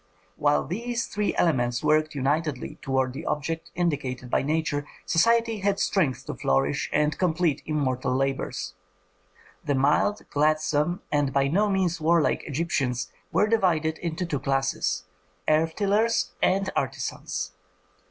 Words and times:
While 0.35 0.65
these 0.65 1.05
three 1.05 1.35
elements 1.35 1.83
worked 1.83 2.15
unitedly 2.15 2.79
toward 2.81 3.13
the 3.13 3.23
objects 3.27 3.69
indicated 3.75 4.31
by 4.31 4.41
nature, 4.41 4.87
society 5.05 5.59
had 5.59 5.77
strength 5.79 6.25
to 6.25 6.33
flourish 6.33 6.89
and 6.91 7.15
complete 7.19 7.61
immortal 7.67 8.15
labors. 8.15 8.73
The 9.63 9.75
mild, 9.75 10.23
gladsome, 10.31 11.03
and 11.11 11.31
by 11.31 11.49
no 11.49 11.69
means 11.69 12.01
warlike 12.01 12.43
Egyptians 12.45 13.11
were 13.31 13.45
divided 13.45 13.99
into 13.99 14.25
two 14.25 14.39
classes, 14.39 15.03
earth 15.47 15.75
tillers 15.75 16.31
and 16.41 16.71
artisans. 16.75 17.51